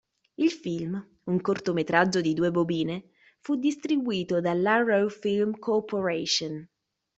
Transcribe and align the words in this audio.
Il 0.39 0.49
film, 0.49 1.09
un 1.25 1.39
cortometraggio 1.41 2.21
di 2.21 2.33
due 2.33 2.49
bobine, 2.49 3.11
fu 3.39 3.53
distribuito 3.53 4.41
dall'Arrow 4.41 5.07
Film 5.09 5.59
Corporation. 5.59 6.67